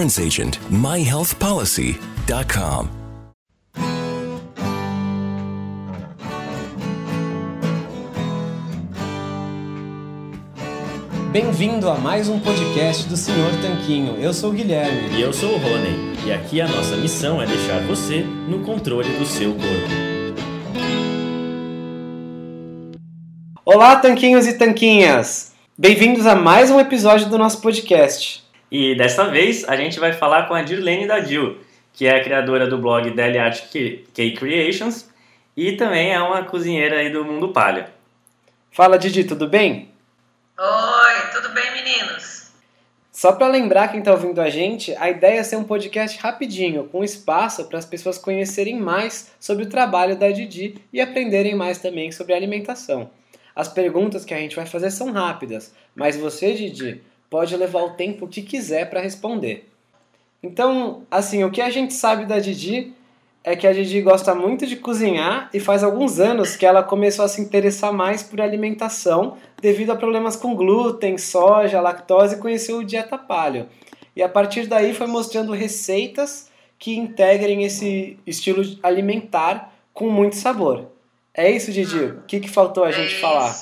agent. 0.00 0.58
myhealthpolicy.com. 0.70 2.98
Bem-vindo 11.30 11.90
a 11.90 11.98
mais 11.98 12.28
um 12.28 12.40
podcast 12.40 13.06
do 13.06 13.16
Senhor 13.16 13.50
Tanquinho. 13.60 14.16
Eu 14.18 14.32
sou 14.32 14.50
o 14.50 14.52
Guilherme. 14.52 15.14
E 15.14 15.20
eu 15.20 15.32
sou 15.32 15.50
o 15.50 15.58
Rony. 15.58 16.16
E 16.26 16.32
aqui 16.32 16.60
a 16.60 16.66
nossa 16.66 16.96
missão 16.96 17.40
é 17.40 17.46
deixar 17.46 17.86
você 17.86 18.22
no 18.22 18.60
controle 18.60 19.10
do 19.18 19.26
seu 19.26 19.52
corpo. 19.52 20.08
Olá, 23.62 23.96
tanquinhos 23.96 24.46
e 24.46 24.54
tanquinhas! 24.54 25.52
Bem-vindos 25.76 26.26
a 26.26 26.34
mais 26.34 26.70
um 26.70 26.80
episódio 26.80 27.28
do 27.28 27.36
nosso 27.36 27.60
podcast. 27.60 28.47
E 28.70 28.94
desta 28.94 29.24
vez 29.24 29.68
a 29.68 29.76
gente 29.76 29.98
vai 29.98 30.12
falar 30.12 30.46
com 30.46 30.54
a 30.54 30.62
Dirlene 30.62 31.06
Dadil, 31.06 31.58
que 31.92 32.06
é 32.06 32.16
a 32.16 32.22
criadora 32.22 32.66
do 32.66 32.78
blog 32.78 33.10
Daily 33.10 33.38
Art 33.38 33.62
Cake 33.70 34.32
Creations 34.32 35.08
e 35.56 35.72
também 35.72 36.12
é 36.12 36.20
uma 36.20 36.44
cozinheira 36.44 36.98
aí 36.98 37.10
do 37.10 37.24
mundo 37.24 37.48
palha. 37.48 37.90
Fala, 38.70 38.98
Didi, 38.98 39.24
tudo 39.24 39.48
bem? 39.48 39.90
Oi, 40.58 41.32
tudo 41.32 41.52
bem, 41.52 41.72
meninos? 41.72 42.52
Só 43.10 43.32
para 43.32 43.48
lembrar 43.48 43.88
quem 43.88 43.98
está 43.98 44.12
ouvindo 44.12 44.40
a 44.40 44.48
gente, 44.48 44.94
a 44.94 45.10
ideia 45.10 45.40
é 45.40 45.42
ser 45.42 45.56
um 45.56 45.64
podcast 45.64 46.16
rapidinho, 46.20 46.84
com 46.84 47.02
espaço 47.02 47.64
para 47.64 47.78
as 47.78 47.84
pessoas 47.84 48.18
conhecerem 48.18 48.78
mais 48.78 49.32
sobre 49.40 49.64
o 49.64 49.68
trabalho 49.68 50.16
da 50.16 50.30
Didi 50.30 50.80
e 50.92 51.00
aprenderem 51.00 51.56
mais 51.56 51.78
também 51.78 52.12
sobre 52.12 52.34
alimentação. 52.34 53.10
As 53.56 53.66
perguntas 53.66 54.24
que 54.24 54.32
a 54.32 54.38
gente 54.38 54.54
vai 54.54 54.66
fazer 54.66 54.92
são 54.92 55.10
rápidas, 55.10 55.74
mas 55.96 56.16
você, 56.16 56.54
Didi, 56.54 57.02
pode 57.30 57.56
levar 57.56 57.82
o 57.82 57.90
tempo 57.90 58.26
que 58.26 58.42
quiser 58.42 58.88
para 58.88 59.00
responder. 59.00 59.68
Então, 60.42 61.02
assim, 61.10 61.44
o 61.44 61.50
que 61.50 61.60
a 61.60 61.70
gente 61.70 61.92
sabe 61.94 62.24
da 62.24 62.38
Didi 62.38 62.92
é 63.42 63.56
que 63.56 63.66
a 63.66 63.72
Didi 63.72 64.00
gosta 64.00 64.34
muito 64.34 64.66
de 64.66 64.76
cozinhar 64.76 65.48
e 65.54 65.60
faz 65.60 65.82
alguns 65.82 66.20
anos 66.20 66.56
que 66.56 66.66
ela 66.66 66.82
começou 66.82 67.24
a 67.24 67.28
se 67.28 67.40
interessar 67.40 67.92
mais 67.92 68.22
por 68.22 68.40
alimentação 68.40 69.36
devido 69.60 69.90
a 69.90 69.96
problemas 69.96 70.36
com 70.36 70.54
glúten, 70.54 71.16
soja, 71.16 71.80
lactose 71.80 72.36
e 72.36 72.38
conheceu 72.38 72.78
o 72.78 72.84
dieta 72.84 73.16
paleo. 73.16 73.68
E 74.14 74.22
a 74.22 74.28
partir 74.28 74.66
daí 74.66 74.92
foi 74.92 75.06
mostrando 75.06 75.52
receitas 75.52 76.50
que 76.78 76.96
integrem 76.96 77.64
esse 77.64 78.18
estilo 78.26 78.62
alimentar 78.82 79.72
com 79.92 80.10
muito 80.10 80.36
sabor. 80.36 80.86
É 81.34 81.50
isso, 81.50 81.72
Didi? 81.72 82.04
O 82.04 82.22
que, 82.22 82.40
que 82.40 82.48
faltou 82.48 82.84
a 82.84 82.88
é 82.88 82.92
gente 82.92 83.12
isso. 83.12 83.20
falar? 83.20 83.56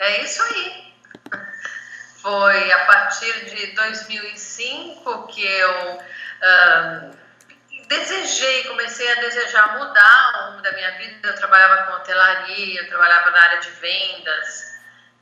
É 0.00 0.24
isso 0.24 0.42
aí. 0.42 0.81
Foi 2.22 2.72
a 2.72 2.84
partir 2.86 3.44
de 3.46 3.66
2005 3.74 5.26
que 5.26 5.44
eu 5.44 5.98
ah, 6.40 7.10
desejei, 7.88 8.64
comecei 8.64 9.10
a 9.10 9.20
desejar 9.20 9.76
mudar 9.76 10.32
o 10.34 10.50
rumo 10.50 10.62
da 10.62 10.72
minha 10.72 10.90
vida. 10.92 11.28
Eu 11.28 11.34
trabalhava 11.34 11.82
com 11.82 11.96
hotelaria, 11.96 12.80
eu 12.80 12.88
trabalhava 12.88 13.30
na 13.32 13.42
área 13.42 13.60
de 13.60 13.70
vendas 13.70 14.72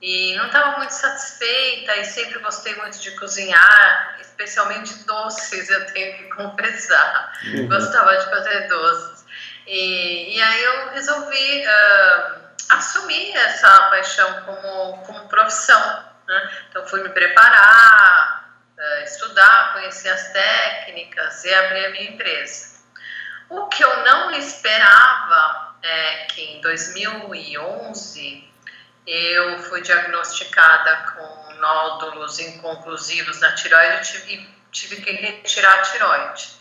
e 0.02 0.34
não 0.36 0.46
estava 0.46 0.78
muito 0.78 0.92
satisfeita 0.92 1.96
e 1.96 2.04
sempre 2.04 2.38
gostei 2.38 2.74
muito 2.76 2.98
de 2.98 3.10
cozinhar, 3.12 4.16
especialmente 4.20 4.94
doces, 5.04 5.68
eu 5.68 5.86
tenho 5.92 6.16
que 6.16 6.24
confessar. 6.30 7.32
Uhum. 7.44 7.68
Gostava 7.68 8.16
de 8.16 8.24
fazer 8.26 8.68
doces. 8.68 9.24
E, 9.66 10.36
e 10.36 10.42
aí 10.42 10.62
eu 10.64 10.90
resolvi 10.90 11.66
ah, 11.66 12.40
assumir 12.70 13.34
essa 13.36 13.88
paixão 13.90 14.42
como, 14.42 14.98
como 15.04 15.28
profissão. 15.28 16.09
Né? 16.30 16.50
Então 16.70 16.86
fui 16.86 17.02
me 17.02 17.08
preparar, 17.08 18.54
ah, 18.78 19.00
estudar, 19.02 19.72
conhecer 19.72 20.10
as 20.10 20.32
técnicas 20.32 21.44
e 21.44 21.52
abrir 21.52 21.86
a 21.86 21.90
minha 21.90 22.10
empresa. 22.12 22.78
O 23.48 23.66
que 23.66 23.82
eu 23.82 24.04
não 24.04 24.30
esperava 24.30 25.74
é 25.82 26.26
que 26.26 26.40
em 26.40 26.60
2011 26.60 28.48
eu 29.04 29.58
fui 29.64 29.82
diagnosticada 29.82 30.96
com 31.12 31.54
nódulos 31.54 32.38
inconclusivos 32.38 33.40
na 33.40 33.52
tiroide 33.56 34.22
e 34.28 34.48
tive 34.70 35.02
que 35.02 35.10
retirar 35.10 35.80
a 35.80 35.82
tiroide. 35.82 36.59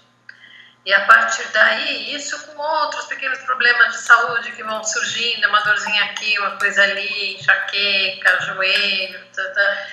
E 0.86 0.94
a 0.94 1.06
partir 1.06 1.46
daí, 1.50 2.16
isso 2.16 2.48
com 2.48 2.58
outros 2.58 3.06
pequenos 3.06 3.40
problemas 3.40 3.92
de 3.94 4.00
saúde 4.00 4.52
que 4.54 4.64
vão 4.64 4.84
surgindo, 4.84 5.48
uma 5.48 5.60
dorzinha 5.62 6.06
aqui, 6.06 6.40
uma 6.40 6.58
coisa 6.58 6.82
ali, 6.82 7.36
enxaqueca, 7.36 8.42
joelho, 8.42 9.26
tá, 9.36 9.44
tá. 9.44 9.88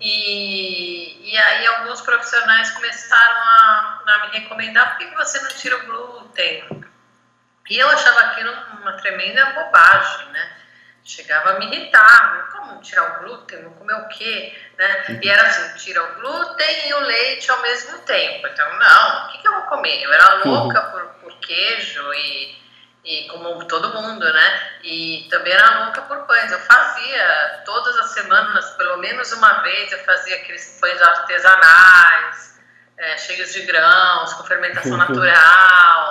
E, 0.00 1.32
e 1.32 1.38
aí 1.38 1.66
alguns 1.68 2.00
profissionais 2.00 2.70
começaram 2.72 3.40
a, 3.40 4.02
a 4.06 4.26
me 4.26 4.38
recomendar 4.38 4.90
por 4.90 4.98
que 4.98 5.14
você 5.14 5.40
não 5.40 5.50
tira 5.50 5.76
o 5.76 5.86
glúten? 5.86 6.84
E 7.70 7.78
eu 7.78 7.88
achava 7.88 8.20
aquilo 8.20 8.52
uma 8.80 8.92
tremenda 8.94 9.46
bobagem, 9.46 10.28
né? 10.30 10.61
Chegava 11.04 11.50
a 11.50 11.58
me 11.58 11.66
irritar, 11.66 12.48
como 12.52 12.80
tirar 12.80 13.02
o 13.02 13.24
glúten, 13.24 13.62
vou 13.62 13.72
comer 13.72 13.94
o 13.94 14.08
quê? 14.08 14.56
Né? 14.78 15.20
E 15.20 15.28
era 15.28 15.42
assim, 15.42 15.76
tira 15.78 16.02
o 16.02 16.14
glúten 16.14 16.88
e 16.88 16.94
o 16.94 17.00
leite 17.00 17.50
ao 17.50 17.60
mesmo 17.60 17.98
tempo. 18.00 18.46
Então, 18.46 18.78
não, 18.78 19.24
o 19.24 19.28
que, 19.32 19.38
que 19.38 19.48
eu 19.48 19.52
vou 19.52 19.62
comer? 19.62 20.02
Eu 20.02 20.12
era 20.12 20.34
louca 20.44 20.80
por, 20.82 21.02
por 21.20 21.32
queijo 21.40 22.14
e, 22.14 22.56
e 23.04 23.28
como 23.28 23.64
todo 23.66 24.00
mundo, 24.00 24.32
né? 24.32 24.70
E 24.84 25.26
também 25.28 25.52
era 25.52 25.84
louca 25.84 26.02
por 26.02 26.18
pães. 26.26 26.52
Eu 26.52 26.60
fazia 26.60 27.62
todas 27.64 27.98
as 27.98 28.10
semanas, 28.12 28.70
pelo 28.76 28.98
menos 28.98 29.32
uma 29.32 29.54
vez, 29.62 29.90
eu 29.90 29.98
fazia 30.04 30.36
aqueles 30.36 30.78
pães 30.80 31.02
artesanais, 31.02 32.60
é, 32.96 33.18
cheios 33.18 33.52
de 33.52 33.62
grãos, 33.62 34.34
com 34.34 34.44
fermentação 34.44 34.96
natural, 34.96 35.24
né? 35.26 36.01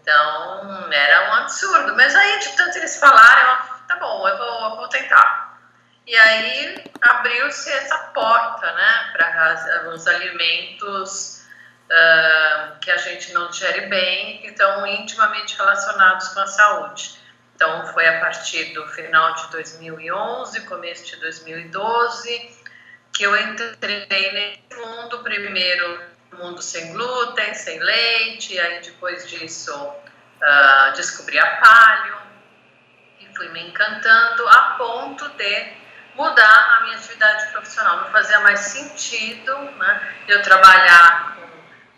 Então, 0.00 0.92
era 0.92 1.30
um 1.30 1.34
absurdo. 1.34 1.94
Mas 1.94 2.14
aí, 2.14 2.38
de 2.38 2.56
tanto 2.56 2.78
eles 2.78 2.98
falarem, 2.98 3.44
eu, 3.44 3.86
tá 3.86 3.96
bom, 3.96 4.26
eu 4.26 4.38
vou, 4.38 4.70
eu 4.70 4.76
vou 4.76 4.88
tentar. 4.88 5.58
E 6.06 6.16
aí, 6.16 6.84
abriu-se 7.02 7.70
essa 7.70 7.96
porta, 8.14 8.72
né, 8.72 9.10
para 9.12 9.90
os 9.94 10.06
alimentos 10.06 11.46
uh, 11.90 12.78
que 12.80 12.90
a 12.90 12.96
gente 12.96 13.32
não 13.32 13.48
digere 13.50 13.86
bem, 13.86 14.38
que 14.38 14.48
estão 14.48 14.86
intimamente 14.86 15.56
relacionados 15.56 16.28
com 16.28 16.40
a 16.40 16.46
saúde. 16.46 17.20
Então, 17.54 17.86
foi 17.92 18.08
a 18.08 18.20
partir 18.20 18.72
do 18.72 18.86
final 18.88 19.34
de 19.34 19.50
2011, 19.50 20.60
começo 20.62 21.04
de 21.04 21.16
2012, 21.16 22.58
que 23.12 23.22
eu 23.22 23.36
entrei 23.36 24.06
nesse 24.08 24.80
mundo, 24.80 25.18
primeiro 25.18 26.09
mundo 26.40 26.60
sem 26.62 26.92
glúten, 26.92 27.54
sem 27.54 27.78
leite, 27.78 28.58
aí 28.58 28.80
depois 28.80 29.28
disso 29.28 29.74
uh, 29.74 30.92
descobri 30.96 31.38
a 31.38 31.56
palio 31.56 32.18
e 33.20 33.36
fui 33.36 33.48
me 33.50 33.68
encantando 33.68 34.48
a 34.48 34.74
ponto 34.78 35.28
de 35.30 35.72
mudar 36.14 36.76
a 36.76 36.80
minha 36.82 36.96
atividade 36.96 37.50
profissional. 37.52 37.98
Não 37.98 38.10
fazia 38.10 38.40
mais 38.40 38.60
sentido 38.60 39.54
né, 39.54 40.14
eu 40.28 40.42
trabalhar 40.42 41.36
com 41.36 41.48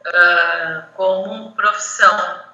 uh, 0.08 0.82
como 0.94 1.56
profissão, 1.56 2.50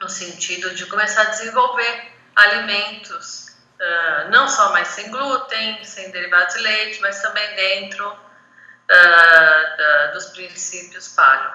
no 0.00 0.08
sentido 0.08 0.74
de 0.74 0.86
começar 0.86 1.20
a 1.22 1.26
desenvolver 1.26 2.14
alimentos, 2.34 3.58
uh, 3.78 4.30
não 4.30 4.48
só 4.48 4.72
mais 4.72 4.88
sem 4.88 5.10
glúten, 5.10 5.84
sem 5.84 6.10
derivados 6.10 6.54
de 6.54 6.62
leite, 6.62 6.98
mas 7.02 7.20
também 7.20 7.54
dentro 7.56 8.24
da, 8.88 10.06
dos 10.12 10.26
princípios 10.26 11.08
paleo. 11.08 11.52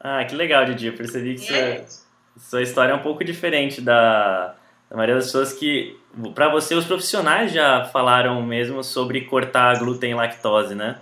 Ah, 0.00 0.24
que 0.24 0.34
legal, 0.34 0.64
Didi. 0.64 0.88
Eu 0.88 0.96
percebi 0.96 1.36
que 1.36 1.46
sua, 1.46 2.04
sua 2.38 2.62
história 2.62 2.92
é 2.92 2.94
um 2.94 3.02
pouco 3.02 3.24
diferente 3.24 3.80
da, 3.80 4.54
da 4.90 4.96
maioria 4.96 5.14
das 5.14 5.26
pessoas 5.26 5.52
que, 5.52 5.98
para 6.34 6.48
você, 6.48 6.74
os 6.74 6.84
profissionais 6.84 7.52
já 7.52 7.84
falaram 7.84 8.42
mesmo 8.42 8.82
sobre 8.82 9.22
cortar 9.22 9.78
glúten 9.78 10.10
e 10.10 10.14
lactose, 10.14 10.74
né? 10.74 10.98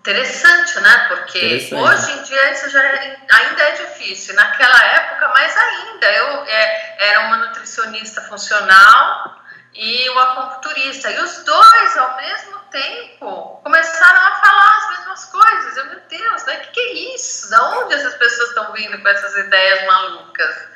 Interessante, 0.00 0.80
né? 0.80 1.06
Porque 1.08 1.38
Interessante. 1.38 1.82
hoje 1.82 2.18
em 2.18 2.22
dia 2.22 2.52
isso 2.52 2.70
já 2.70 2.82
é, 2.82 3.20
ainda 3.30 3.62
é 3.62 3.72
difícil. 3.72 4.34
Naquela 4.34 4.84
época, 4.84 5.28
mais 5.28 5.56
ainda. 5.56 6.06
Eu 6.06 6.44
é, 6.44 7.08
era 7.10 7.20
uma 7.26 7.36
nutricionista 7.36 8.22
funcional 8.22 9.38
e 9.74 10.08
o 10.10 10.18
acupunturista. 10.18 11.10
E 11.10 11.18
os 11.20 11.44
dois, 11.44 11.96
ao 11.96 12.16
mesmo 12.16 12.57
tempo, 12.70 13.60
começaram 13.62 14.18
a 14.18 14.34
falar 14.36 14.76
as 14.76 14.98
mesmas 14.98 15.24
coisas. 15.26 15.76
Eu, 15.76 15.86
meu 15.86 16.00
Deus, 16.08 16.46
né? 16.46 16.56
Que, 16.56 16.72
que 16.72 16.80
é 16.80 17.14
isso? 17.14 17.50
Da 17.50 17.78
onde 17.78 17.94
essas 17.94 18.14
pessoas 18.14 18.48
estão 18.50 18.72
vindo 18.72 19.00
com 19.00 19.08
essas 19.08 19.46
ideias 19.46 19.86
malucas? 19.86 20.68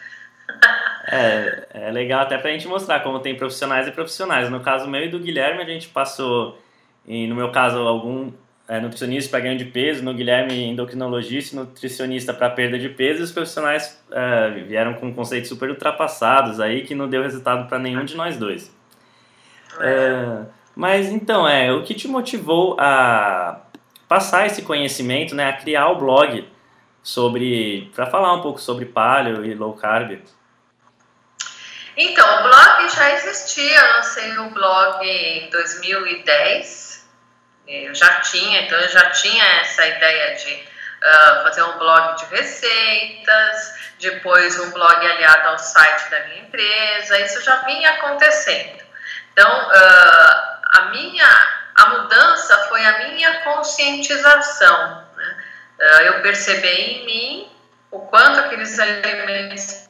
É, 1.05 1.67
é 1.75 1.91
legal 1.91 2.23
até 2.23 2.39
pra 2.39 2.53
gente 2.53 2.67
mostrar 2.67 3.01
como 3.01 3.19
tem 3.19 3.37
profissionais 3.37 3.87
e 3.89 3.91
profissionais. 3.91 4.49
No 4.49 4.61
caso 4.61 4.89
meu 4.89 5.05
e 5.05 5.09
do 5.11 5.19
Guilherme, 5.19 5.61
a 5.61 5.67
gente 5.67 5.89
passou, 5.89 6.59
e 7.05 7.27
no 7.27 7.35
meu 7.35 7.51
caso, 7.51 7.77
algum 7.79 8.33
é, 8.69 8.81
nutricionista 8.81 9.31
para 9.31 9.41
ganho 9.41 9.59
de 9.59 9.65
peso, 9.65 10.03
no 10.03 10.15
Guilherme 10.15 10.65
endocrinologista, 10.65 11.57
nutricionista 11.57 12.33
para 12.33 12.49
perda 12.51 12.79
de 12.79 12.89
peso, 12.89 13.21
e 13.21 13.25
os 13.25 13.33
profissionais 13.33 14.01
é, 14.11 14.51
vieram 14.67 14.95
com 14.95 15.13
conceitos 15.13 15.49
super 15.49 15.69
ultrapassados 15.69 16.61
aí 16.61 16.85
que 16.85 16.95
não 16.95 17.09
deu 17.09 17.23
resultado 17.23 17.69
para 17.69 17.79
nenhum 17.79 18.05
de 18.05 18.17
nós 18.17 18.37
dois. 18.37 18.75
É, 19.81 20.45
mas 20.75 21.09
então, 21.09 21.47
é, 21.47 21.73
o 21.73 21.83
que 21.83 21.95
te 21.95 22.09
motivou 22.09 22.77
a 22.79 23.61
passar 24.09 24.47
esse 24.47 24.63
conhecimento, 24.63 25.35
né, 25.35 25.49
a 25.49 25.57
criar 25.57 25.89
o 25.89 25.97
blog 25.97 26.51
sobre, 27.03 27.91
para 27.95 28.07
falar 28.07 28.35
um 28.35 28.43
pouco 28.43 28.61
sobre 28.61 28.87
paleo 28.87 29.45
e 29.45 29.55
low 29.55 29.75
carb? 29.75 30.23
Então, 31.97 32.39
o 32.39 32.43
blog 32.43 32.89
já 32.89 33.13
existia, 33.15 33.79
eu 33.79 33.97
lancei 33.97 34.39
o 34.39 34.51
blog 34.51 35.07
em 35.07 35.51
2010, 35.51 37.09
eu 37.69 37.95
já 37.95 38.21
tinha, 38.21 38.63
então 38.63 38.79
eu 38.79 38.89
já 38.89 39.11
tinha 39.11 39.45
essa 39.61 39.87
ideia 39.87 40.37
de 40.37 40.55
uh, 40.55 41.43
fazer 41.43 41.63
um 41.65 41.79
blog 41.79 42.17
de 42.17 42.25
receitas, 42.35 43.75
depois 43.99 44.59
um 44.59 44.71
blog 44.73 45.07
aliado 45.07 45.49
ao 45.49 45.59
site 45.59 46.11
da 46.11 46.21
minha 46.25 46.41
empresa, 46.41 47.21
isso 47.21 47.43
já 47.43 47.57
vinha 47.65 47.91
acontecendo. 47.91 48.83
Então, 49.33 49.69
uh, 49.69 50.53
a 50.73 50.89
minha 50.91 51.63
a 51.75 51.89
mudança 51.89 52.57
foi 52.83 52.87
a 52.87 52.99
minha 53.11 53.41
conscientização. 53.43 55.07
Né? 55.17 55.45
Uh, 55.79 56.03
eu 56.03 56.23
percebi 56.23 56.69
em 56.69 57.07
mim 57.07 57.53
o 57.91 58.01
quanto 58.01 58.41
aqueles 58.41 58.79
alimentos 58.79 59.89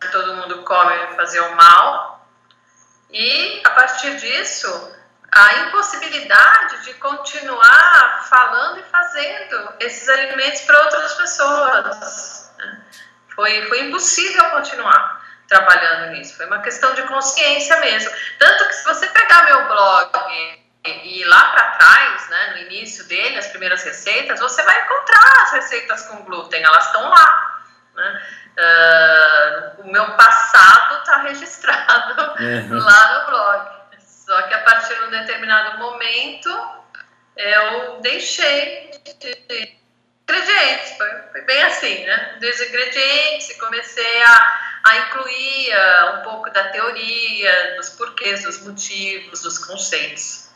que 0.00 0.08
todo 0.08 0.36
mundo 0.36 0.62
come 0.62 1.06
me 1.06 1.16
faziam 1.16 1.54
mal, 1.54 2.26
e 3.10 3.60
a 3.64 3.70
partir 3.70 4.16
disso 4.16 4.96
a 5.32 5.54
impossibilidade 5.54 6.84
de 6.84 6.94
continuar 6.94 8.26
falando 8.28 8.80
e 8.80 8.82
fazendo 8.84 9.74
esses 9.80 10.08
alimentos 10.08 10.62
para 10.62 10.82
outras 10.84 11.14
pessoas. 11.14 12.52
Né? 12.58 12.80
Foi, 13.34 13.68
foi 13.68 13.80
impossível 13.82 14.50
continuar 14.50 15.24
trabalhando 15.48 16.12
nisso. 16.12 16.36
Foi 16.36 16.46
uma 16.46 16.62
questão 16.62 16.94
de 16.94 17.02
consciência 17.04 17.78
mesmo. 17.80 18.10
Tanto 18.38 18.66
que 18.68 18.74
se 18.74 18.84
você 18.84 19.06
pegar 19.08 19.44
meu 19.44 19.68
blog 19.68 20.59
e 20.84 21.20
ir 21.20 21.24
lá 21.24 21.52
para 21.52 21.70
trás, 21.72 22.28
né, 22.30 22.46
no 22.52 22.58
início 22.58 23.04
dele, 23.04 23.38
as 23.38 23.48
primeiras 23.48 23.82
receitas, 23.82 24.40
você 24.40 24.62
vai 24.62 24.82
encontrar 24.82 25.42
as 25.42 25.52
receitas 25.52 26.02
com 26.06 26.24
glúten, 26.24 26.62
elas 26.62 26.86
estão 26.86 27.08
lá. 27.08 27.62
Né? 27.94 28.22
Uh, 28.58 29.82
o 29.82 29.92
meu 29.92 30.06
passado 30.16 31.00
está 31.00 31.18
registrado 31.22 32.42
uhum. 32.42 32.78
lá 32.82 33.20
no 33.20 33.26
blog. 33.26 33.80
Só 34.00 34.42
que 34.42 34.54
a 34.54 34.62
partir 34.62 34.94
de 34.94 35.02
um 35.02 35.10
determinado 35.10 35.78
momento 35.78 36.48
eu 37.36 38.00
deixei 38.00 38.90
de 39.18 39.80
ingredientes, 40.28 40.96
foi, 40.96 41.10
foi 41.32 41.40
bem 41.42 41.62
assim, 41.62 42.04
né? 42.04 42.38
Dos 42.40 42.60
ingredientes 42.60 43.50
e 43.50 43.58
comecei 43.58 44.22
a, 44.22 44.60
a 44.84 44.96
incluir 44.98 45.74
uh, 45.74 46.18
um 46.18 46.22
pouco 46.22 46.50
da 46.50 46.68
teoria, 46.68 47.76
dos 47.76 47.90
porquês, 47.90 48.44
dos 48.44 48.60
motivos, 48.64 49.42
dos 49.42 49.58
conceitos. 49.58 50.49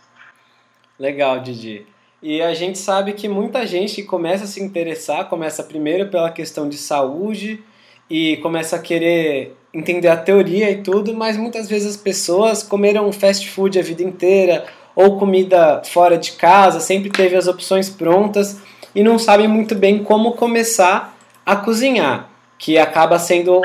Legal, 0.98 1.40
Didi. 1.40 1.86
E 2.22 2.40
a 2.40 2.54
gente 2.54 2.78
sabe 2.78 3.12
que 3.12 3.28
muita 3.28 3.66
gente 3.66 4.02
começa 4.02 4.44
a 4.44 4.46
se 4.46 4.62
interessar, 4.62 5.28
começa 5.28 5.62
primeiro 5.62 6.08
pela 6.08 6.30
questão 6.30 6.68
de 6.68 6.78
saúde 6.78 7.62
e 8.08 8.38
começa 8.38 8.76
a 8.76 8.78
querer 8.78 9.54
entender 9.74 10.08
a 10.08 10.16
teoria 10.16 10.70
e 10.70 10.82
tudo, 10.82 11.12
mas 11.12 11.36
muitas 11.36 11.68
vezes 11.68 11.96
as 11.96 11.96
pessoas 11.96 12.62
comeram 12.62 13.12
fast 13.12 13.48
food 13.50 13.78
a 13.78 13.82
vida 13.82 14.02
inteira 14.02 14.64
ou 14.94 15.18
comida 15.18 15.82
fora 15.84 16.16
de 16.16 16.32
casa, 16.32 16.80
sempre 16.80 17.10
teve 17.10 17.34
as 17.34 17.48
opções 17.48 17.90
prontas 17.90 18.60
e 18.94 19.02
não 19.02 19.18
sabem 19.18 19.48
muito 19.48 19.74
bem 19.74 20.02
como 20.04 20.32
começar 20.32 21.18
a 21.44 21.56
cozinhar, 21.56 22.30
que 22.58 22.78
acaba 22.78 23.18
sendo 23.18 23.58
um, 23.58 23.60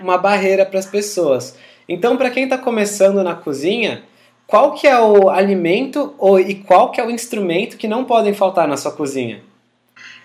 uma 0.00 0.16
barreira 0.16 0.64
para 0.64 0.78
as 0.78 0.86
pessoas. 0.86 1.56
Então, 1.88 2.16
para 2.16 2.30
quem 2.30 2.44
está 2.44 2.56
começando 2.56 3.22
na 3.22 3.34
cozinha, 3.34 4.02
qual 4.52 4.74
que 4.74 4.86
é 4.86 5.00
o 5.00 5.30
alimento 5.30 6.14
ou, 6.18 6.38
e 6.38 6.62
qual 6.62 6.90
que 6.90 7.00
é 7.00 7.04
o 7.06 7.10
instrumento 7.10 7.78
que 7.78 7.88
não 7.88 8.04
podem 8.04 8.34
faltar 8.34 8.68
na 8.68 8.76
sua 8.76 8.92
cozinha? 8.92 9.42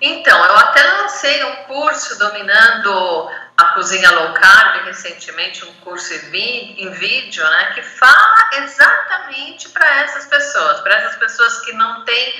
Então, 0.02 0.38
eu 0.38 0.58
até 0.58 0.84
lancei 0.84 1.46
um 1.46 1.56
curso 1.64 2.20
dominando 2.20 3.30
a 3.56 3.66
cozinha 3.68 4.12
low 4.12 4.34
carb 4.34 4.84
recentemente, 4.84 5.64
um 5.64 5.74
curso 5.76 6.14
em 6.14 6.90
vídeo, 6.90 7.42
né, 7.42 7.72
que 7.74 7.82
fala 7.82 8.50
exatamente 8.58 9.70
para 9.70 10.02
essas 10.02 10.26
pessoas, 10.26 10.82
para 10.82 10.96
essas 10.96 11.16
pessoas 11.16 11.62
que 11.62 11.72
não 11.72 12.04
têm 12.04 12.34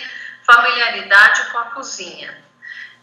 familiaridade 0.44 1.46
com 1.54 1.58
a 1.60 1.66
cozinha. 1.68 2.38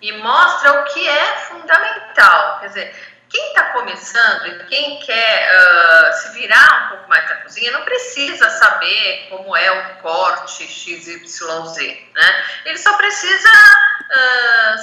E 0.03 0.13
mostra 0.19 0.83
o 0.83 0.85
que 0.93 1.09
é 1.09 1.37
fundamental. 1.49 2.61
Quer 2.61 2.67
dizer, 2.67 3.14
quem 3.35 3.49
está 3.49 3.65
começando 3.73 4.47
e 4.47 4.65
quem 4.67 5.01
quer 5.01 5.51
uh, 5.51 6.13
se 6.13 6.29
virar 6.35 6.87
um 6.87 6.89
pouco 6.91 7.09
mais 7.09 7.29
na 7.29 7.37
cozinha 7.37 7.73
não 7.73 7.83
precisa 7.83 8.49
saber 8.49 9.27
como 9.29 9.57
é 9.57 9.71
o 9.73 9.97
corte 10.03 10.65
XYZ, 10.69 11.77
né? 12.15 12.45
Ele 12.65 12.79
só 12.79 12.97
precisa 12.97 13.49
uh, 13.49 14.79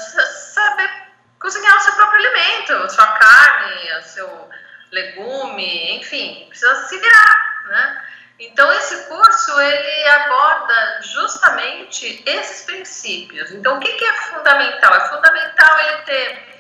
saber 0.54 0.92
cozinhar 1.40 1.78
o 1.78 1.80
seu 1.80 1.94
próprio 1.94 2.20
alimento, 2.20 2.74
a 2.74 2.90
sua 2.90 3.08
carne, 3.08 3.94
o 3.94 4.04
seu 4.04 4.50
legume, 4.92 5.96
enfim, 5.96 6.46
precisa 6.50 6.76
se 6.88 6.98
virar, 6.98 7.64
né? 7.70 8.06
Então 8.38 8.70
esse 8.74 9.08
curso 9.08 9.62
ele 9.62 10.10
aborda 10.10 11.00
justamente 11.04 12.22
esses 12.26 12.66
princípios. 12.66 13.50
Então 13.52 13.78
o 13.78 13.80
que, 13.80 13.94
que 13.94 14.04
é 14.04 14.14
fundamental? 14.14 14.94
É 14.94 15.08
fundamental 15.08 15.80
ele 15.80 15.98
ter 16.00 16.51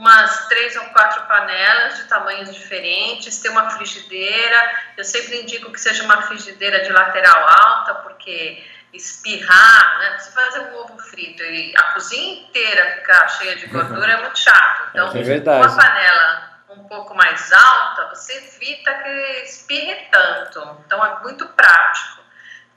umas 0.00 0.48
três 0.48 0.74
ou 0.76 0.84
quatro 0.86 1.22
panelas 1.26 1.98
de 1.98 2.04
tamanhos 2.04 2.54
diferentes, 2.54 3.38
ter 3.38 3.50
uma 3.50 3.68
frigideira. 3.70 4.80
Eu 4.96 5.04
sempre 5.04 5.42
indico 5.42 5.70
que 5.70 5.78
seja 5.78 6.02
uma 6.04 6.22
frigideira 6.22 6.82
de 6.82 6.90
lateral 6.90 7.46
alta, 7.46 7.94
porque 7.96 8.64
espirrar, 8.94 9.98
né? 9.98 10.18
Você 10.18 10.32
fazer 10.32 10.60
um 10.60 10.76
ovo 10.78 10.98
frito 10.98 11.42
e 11.42 11.74
a 11.76 11.82
cozinha 11.92 12.42
inteira 12.42 12.96
ficar 12.96 13.28
cheia 13.28 13.56
de 13.56 13.66
gordura 13.66 14.10
é 14.10 14.22
muito 14.22 14.38
chato. 14.38 14.88
Então, 14.88 15.12
é 15.12 15.56
uma 15.56 15.76
panela 15.76 16.50
um 16.70 16.84
pouco 16.84 17.14
mais 17.14 17.52
alta, 17.52 18.08
você 18.08 18.32
evita 18.38 18.94
que 18.94 19.42
espirre 19.44 20.08
tanto. 20.10 20.78
Então, 20.86 21.04
é 21.04 21.20
muito 21.20 21.46
prático. 21.48 22.20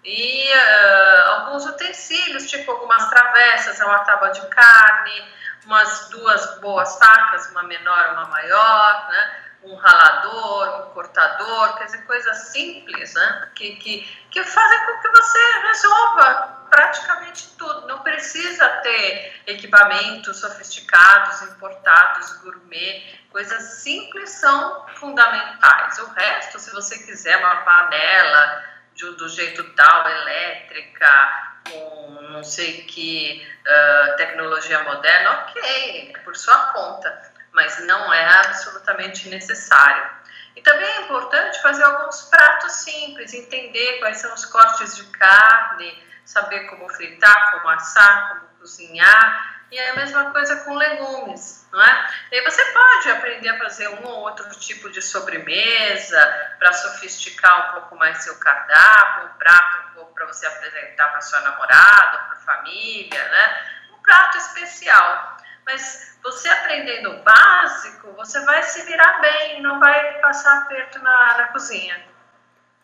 E 0.03 0.49
uh, 0.51 1.29
alguns 1.29 1.65
utensílios, 1.65 2.49
tipo 2.49 2.69
algumas 2.69 3.09
travessas, 3.09 3.79
uma 3.79 3.99
tábua 3.99 4.31
de 4.31 4.45
carne, 4.47 5.23
umas 5.65 6.09
duas 6.09 6.59
boas 6.59 6.97
facas, 6.97 7.49
uma 7.51 7.63
menor, 7.63 8.13
uma 8.13 8.25
maior, 8.25 9.07
né? 9.09 9.43
um 9.63 9.75
ralador, 9.75 10.87
um 10.87 10.93
cortador, 10.93 11.77
quer 11.77 11.85
dizer, 11.85 12.05
coisas 12.05 12.37
simples, 12.49 13.13
né? 13.13 13.49
Que, 13.55 13.75
que, 13.77 14.01
que 14.29 14.43
fazem 14.43 14.85
com 14.85 15.01
que 15.01 15.09
você 15.09 15.59
resolva 15.67 16.67
praticamente 16.69 17.49
tudo. 17.57 17.87
Não 17.87 17.99
precisa 17.99 18.67
ter 18.81 19.41
equipamentos 19.47 20.37
sofisticados, 20.37 21.41
importados, 21.43 22.33
gourmet. 22.41 23.19
Coisas 23.31 23.81
simples 23.81 24.29
são 24.31 24.85
fundamentais. 24.95 25.97
O 25.99 26.07
resto, 26.13 26.59
se 26.59 26.71
você 26.71 26.97
quiser 26.99 27.37
uma 27.37 27.57
panela 27.57 28.63
do, 28.99 29.15
do 29.15 29.29
jeito 29.29 29.63
tal, 29.75 30.09
elétrica, 30.09 31.42
com 31.69 32.21
não 32.31 32.43
sei 32.43 32.83
que 32.83 33.47
uh, 33.61 34.15
tecnologia 34.17 34.83
moderna, 34.83 35.31
ok, 35.31 36.13
é 36.15 36.19
por 36.19 36.35
sua 36.35 36.57
conta 36.67 37.33
mas 37.53 37.85
não 37.85 38.11
é 38.13 38.25
absolutamente 38.39 39.29
necessário. 39.29 40.11
E 40.55 40.61
também 40.61 40.85
é 40.85 41.01
importante 41.01 41.61
fazer 41.61 41.83
alguns 41.83 42.23
pratos 42.23 42.73
simples, 42.73 43.33
entender 43.33 43.99
quais 43.99 44.17
são 44.17 44.33
os 44.33 44.45
cortes 44.45 44.97
de 44.97 45.03
carne, 45.05 46.03
saber 46.25 46.67
como 46.67 46.89
fritar, 46.89 47.51
como 47.51 47.69
assar, 47.69 48.29
como 48.29 48.41
cozinhar. 48.59 49.52
E 49.73 49.77
é 49.79 49.89
a 49.89 49.95
mesma 49.95 50.29
coisa 50.29 50.57
com 50.57 50.75
legumes, 50.75 51.67
não 51.71 51.83
é? 51.83 52.07
E 52.31 52.43
você 52.43 52.63
pode 52.63 53.09
aprender 53.09 53.49
a 53.49 53.57
fazer 53.57 53.87
um 53.87 54.05
ou 54.05 54.19
outro 54.19 54.47
tipo 54.59 54.87
de 54.91 55.01
sobremesa 55.01 56.55
para 56.59 56.71
sofisticar 56.73 57.69
um 57.69 57.71
pouco 57.79 57.95
mais 57.95 58.23
seu 58.23 58.37
cardápio, 58.37 59.31
um 59.31 59.37
prato 59.39 60.05
para 60.13 60.27
você 60.27 60.45
apresentar 60.45 61.07
para 61.07 61.21
sua 61.21 61.41
namorada, 61.41 62.19
para 62.19 62.35
família, 62.45 63.23
né? 63.29 63.65
Um 63.97 64.01
prato 64.03 64.37
especial. 64.37 65.37
Mas 65.65 66.19
você 66.21 66.49
aprendendo 66.49 67.09
o 67.09 67.23
básico, 67.23 68.13
você 68.13 68.45
vai 68.45 68.61
se 68.61 68.83
virar 68.83 69.21
bem, 69.21 69.59
não 69.63 69.79
vai 69.79 70.19
passar 70.19 70.59
aperto 70.59 70.99
na, 70.99 71.37
na 71.39 71.45
cozinha. 71.47 71.99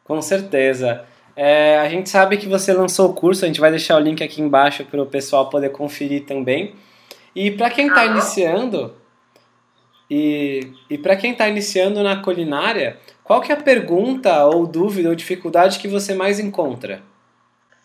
Com 0.03 0.23
certeza. 0.23 1.05
É, 1.35 1.79
a 1.79 1.87
gente 1.89 2.09
sabe 2.09 2.37
que 2.37 2.47
você 2.47 2.73
lançou 2.73 3.09
o 3.09 3.13
curso, 3.13 3.45
a 3.45 3.47
gente 3.47 3.59
vai 3.59 3.71
deixar 3.71 3.95
o 3.95 3.99
link 3.99 4.23
aqui 4.23 4.41
embaixo 4.41 4.83
para 4.85 5.01
o 5.01 5.05
pessoal 5.05 5.49
poder 5.49 5.69
conferir 5.69 6.25
também. 6.25 6.75
E 7.35 7.51
para 7.51 7.69
quem 7.69 7.87
está 7.87 8.05
iniciando, 8.05 8.95
e, 10.09 10.73
e 10.89 10.97
para 10.97 11.15
quem 11.15 11.31
está 11.31 11.47
iniciando 11.47 12.03
na 12.03 12.21
culinária, 12.21 12.99
qual 13.23 13.41
que 13.41 13.51
é 13.51 13.55
a 13.55 13.61
pergunta 13.61 14.43
ou 14.45 14.65
dúvida 14.65 15.09
ou 15.09 15.15
dificuldade 15.15 15.77
que 15.77 15.87
você 15.87 16.15
mais 16.15 16.39
encontra? 16.39 17.01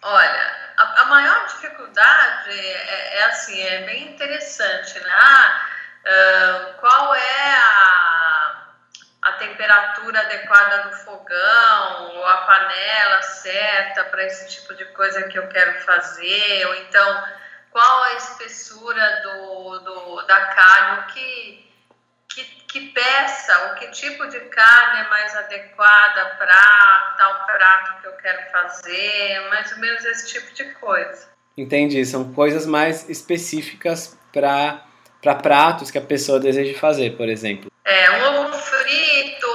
Olha, 0.03 0.53
a, 0.79 1.03
a 1.03 1.05
maior 1.07 1.47
dificuldade 1.47 2.51
é, 2.51 3.19
é, 3.19 3.25
assim, 3.25 3.61
é 3.61 3.83
bem 3.85 4.09
interessante, 4.09 4.99
né? 5.01 5.11
Ah, 5.11 5.61
uh, 6.05 6.81
qual 6.81 7.15
é 7.15 7.55
a, 7.55 8.14
a 8.14 8.14
temperatura 9.49 10.21
adequada 10.21 10.89
do 10.89 10.97
fogão, 10.97 12.17
ou 12.17 12.27
a 12.27 12.37
panela 12.39 13.23
certa 13.23 14.05
para 14.05 14.25
esse 14.25 14.49
tipo 14.49 14.75
de 14.75 14.85
coisa 14.87 15.23
que 15.25 15.39
eu 15.39 15.47
quero 15.49 15.81
fazer, 15.83 16.67
ou 16.67 16.75
então 16.77 17.25
qual 17.71 18.03
a 18.05 18.15
espessura 18.15 19.23
do, 19.23 19.79
do 19.81 20.23
da 20.23 20.47
carne, 20.47 21.01
o 21.01 21.07
que 21.13 21.65
que, 22.35 22.45
que 22.67 22.81
peça, 22.89 23.73
o 23.73 23.75
que 23.77 23.87
tipo 23.89 24.27
de 24.27 24.41
carne 24.41 25.03
é 25.03 25.09
mais 25.09 25.37
adequada 25.37 26.35
para 26.37 27.15
tal 27.17 27.47
prato 27.47 28.01
que 28.01 28.09
eu 28.09 28.13
quero 28.13 28.51
fazer, 28.51 29.49
mais 29.51 29.71
ou 29.73 29.79
menos 29.79 30.05
esse 30.05 30.33
tipo 30.33 30.53
de 30.53 30.65
coisa. 30.75 31.29
Entendi, 31.57 32.05
são 32.05 32.33
coisas 32.33 32.67
mais 32.67 33.09
específicas 33.09 34.19
para 34.33 34.83
para 35.23 35.37
pratos 35.37 35.91
que 35.91 35.97
a 35.97 36.03
pessoa 36.03 36.39
deseja 36.39 36.79
fazer, 36.79 37.17
por 37.17 37.31
exemplo. 37.31 37.73
É, 37.83 38.11
um 38.11 38.45
ovo 38.45 38.54
frito, 38.85 39.47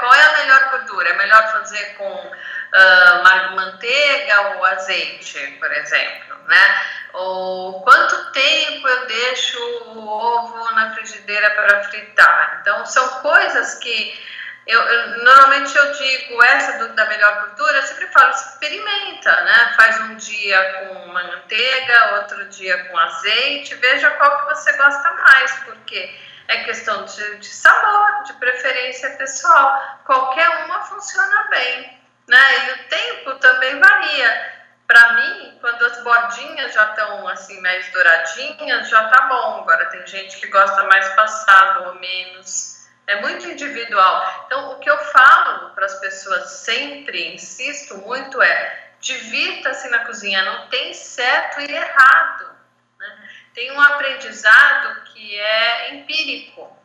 qual 0.00 0.14
é 0.14 0.22
a 0.22 0.38
melhor 0.38 0.70
gordura? 0.70 1.08
É 1.08 1.16
melhor 1.16 1.52
fazer 1.52 1.94
com 1.96 2.12
uh, 2.12 3.54
manteiga 3.54 4.40
ou 4.56 4.64
azeite, 4.64 5.56
por 5.60 5.72
exemplo, 5.72 6.36
né? 6.46 6.82
Ou 7.12 7.82
quanto 7.82 8.32
tempo 8.32 8.88
eu 8.88 9.06
deixo 9.06 9.58
o 9.86 10.08
ovo 10.08 10.70
na 10.72 10.92
frigideira 10.94 11.50
para 11.50 11.84
fritar? 11.84 12.58
Então, 12.60 12.84
são 12.84 13.08
coisas 13.20 13.74
que 13.76 14.28
eu, 14.66 14.80
eu, 14.80 15.24
normalmente 15.24 15.74
eu 15.74 15.92
digo 15.92 16.42
essa 16.42 16.78
do, 16.78 16.94
da 16.94 17.06
melhor 17.06 17.46
cultura, 17.46 17.78
eu 17.78 17.82
sempre 17.84 18.06
falo, 18.08 18.30
experimenta, 18.30 19.40
né? 19.44 19.72
Faz 19.76 20.00
um 20.02 20.16
dia 20.16 20.62
com 20.74 21.06
manteiga, 21.06 22.16
outro 22.16 22.44
dia 22.50 22.84
com 22.84 22.98
azeite, 22.98 23.74
veja 23.76 24.10
qual 24.10 24.40
que 24.40 24.54
você 24.54 24.70
gosta 24.76 25.10
mais, 25.12 25.52
porque 25.64 26.14
é 26.48 26.64
questão 26.64 27.04
de, 27.04 27.36
de 27.36 27.46
sabor, 27.46 28.07
de 28.28 28.34
preferência 28.34 29.10
pessoal. 29.16 30.00
Qualquer 30.04 30.48
uma 30.64 30.82
funciona 30.82 31.48
bem, 31.50 31.98
né? 32.28 32.66
E 32.66 32.72
o 32.72 32.88
tempo 32.88 33.34
também 33.36 33.78
varia. 33.80 34.58
Para 34.86 35.12
mim, 35.14 35.58
quando 35.60 35.84
as 35.84 36.02
bordinhas 36.02 36.72
já 36.72 36.90
estão 36.90 37.28
assim 37.28 37.60
mais 37.60 37.90
douradinhas, 37.92 38.88
já 38.88 39.08
tá 39.08 39.22
bom. 39.22 39.60
Agora 39.60 39.86
tem 39.86 40.06
gente 40.06 40.38
que 40.38 40.46
gosta 40.48 40.84
mais 40.84 41.08
passado 41.10 41.88
ou 41.88 41.94
menos. 41.96 42.88
É 43.06 43.20
muito 43.20 43.46
individual. 43.46 44.44
Então, 44.46 44.72
o 44.72 44.78
que 44.78 44.88
eu 44.88 44.98
falo 44.98 45.70
para 45.70 45.86
as 45.86 45.98
pessoas 46.00 46.50
sempre, 46.50 47.34
insisto 47.34 47.96
muito, 47.98 48.40
é 48.40 48.88
divirta-se 49.00 49.88
na 49.88 50.04
cozinha, 50.04 50.44
não 50.44 50.68
tem 50.68 50.92
certo 50.92 51.60
e 51.60 51.70
errado. 51.70 52.50
Né? 52.98 53.28
Tem 53.54 53.72
um 53.72 53.80
aprendizado 53.80 55.04
que 55.04 55.38
é 55.38 55.94
empírico. 55.94 56.77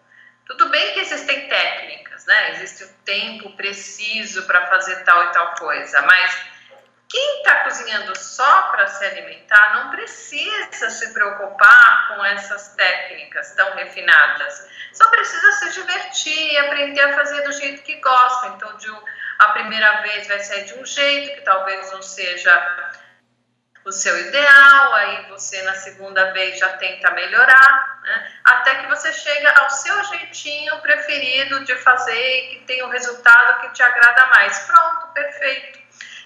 Tudo 0.46 0.70
bem 0.70 0.94
que 0.94 1.00
existem 1.00 1.48
técnicas, 1.48 2.26
né? 2.26 2.52
Existe 2.52 2.84
o 2.84 2.94
tempo 3.06 3.56
preciso 3.56 4.46
para 4.46 4.68
fazer 4.68 5.04
tal 5.04 5.24
e 5.24 5.32
tal 5.32 5.56
coisa, 5.56 6.02
mas 6.02 6.54
quem 7.14 7.38
está 7.38 7.64
cozinhando 7.64 8.18
só 8.18 8.64
para 8.72 8.88
se 8.88 9.06
alimentar 9.06 9.76
não 9.76 9.92
precisa 9.92 10.90
se 10.90 11.14
preocupar 11.14 12.08
com 12.08 12.26
essas 12.26 12.70
técnicas 12.70 13.54
tão 13.54 13.76
refinadas. 13.76 14.68
Só 14.92 15.08
precisa 15.12 15.52
se 15.52 15.74
divertir 15.74 16.54
e 16.54 16.58
aprender 16.58 17.02
a 17.02 17.14
fazer 17.14 17.44
do 17.44 17.52
jeito 17.54 17.84
que 17.84 18.02
gosta. 18.02 18.48
Então, 18.48 18.76
de, 18.78 18.90
a 19.40 19.48
primeira 19.50 20.02
vez 20.02 20.28
vai 20.28 20.40
ser 20.40 20.64
de 20.64 20.74
um 20.74 20.86
jeito 20.86 21.36
que 21.36 21.42
talvez 21.42 21.92
não 21.92 22.02
seja 22.02 22.92
o 23.86 23.92
seu 23.92 24.18
ideal, 24.18 24.94
aí 24.94 25.26
você 25.30 25.62
na 25.64 25.74
segunda 25.74 26.32
vez 26.32 26.58
já 26.58 26.70
tenta 26.78 27.12
melhorar, 27.12 28.00
né? 28.02 28.32
até 28.44 28.76
que 28.76 28.88
você 28.88 29.12
chega 29.12 29.52
ao 29.60 29.70
seu 29.70 30.04
jeitinho 30.06 30.80
preferido 30.80 31.64
de 31.66 31.76
fazer 31.76 32.50
que 32.50 32.64
tem 32.66 32.82
o 32.82 32.88
um 32.88 32.90
resultado 32.90 33.62
que 33.62 33.74
te 33.74 33.84
agrada 33.84 34.28
mais. 34.28 34.60
Pronto, 34.60 35.08
perfeito. 35.14 35.80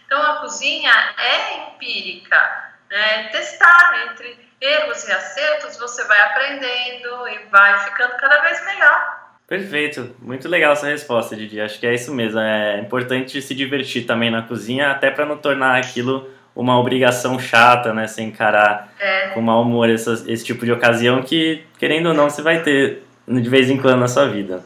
Então 0.05 0.21
a 0.21 0.39
cozinha 0.39 0.93
é 1.17 1.53
empírica, 1.57 2.73
né? 2.89 3.29
testar 3.29 4.07
entre 4.07 4.47
erros 4.61 5.07
e 5.07 5.11
acertos, 5.11 5.77
você 5.77 6.03
vai 6.05 6.19
aprendendo 6.21 7.27
e 7.27 7.39
vai 7.49 7.83
ficando 7.85 8.15
cada 8.17 8.39
vez 8.41 8.63
melhor. 8.65 9.27
Perfeito, 9.47 10.13
muito 10.19 10.47
legal 10.49 10.73
essa 10.73 10.87
resposta, 10.87 11.35
Didi. 11.35 11.61
Acho 11.61 11.79
que 11.79 11.87
é 11.87 11.93
isso 11.93 12.13
mesmo. 12.13 12.37
É 12.37 12.79
importante 12.79 13.41
se 13.41 13.55
divertir 13.55 14.05
também 14.05 14.29
na 14.29 14.41
cozinha, 14.41 14.91
até 14.91 15.09
para 15.09 15.25
não 15.25 15.37
tornar 15.37 15.77
aquilo 15.77 16.37
uma 16.57 16.79
obrigação 16.79 17.37
chata, 17.37 17.93
né? 17.93 18.07
Você 18.07 18.23
encarar 18.23 18.91
é. 18.99 19.27
com 19.29 19.41
mau 19.41 19.61
humor 19.61 19.89
essa, 19.89 20.23
esse 20.27 20.43
tipo 20.43 20.65
de 20.65 20.71
ocasião 20.71 21.21
que, 21.21 21.63
querendo 21.77 22.07
ou 22.07 22.13
não, 22.15 22.29
você 22.29 22.41
vai 22.41 22.63
ter 22.63 23.03
de 23.27 23.49
vez 23.49 23.69
em 23.69 23.77
quando 23.77 23.99
na 23.99 24.07
sua 24.07 24.27
vida. 24.27 24.63